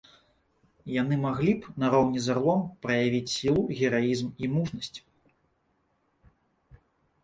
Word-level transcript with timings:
Яны 1.01 1.15
маглі 1.25 1.53
б, 1.65 1.73
нароўні 1.83 2.23
з 2.29 2.33
арлом, 2.35 2.63
праявіць 2.87 3.33
сілу, 3.37 3.61
гераізм 3.83 4.27
і 4.45 4.53
мужнасць. 4.59 4.95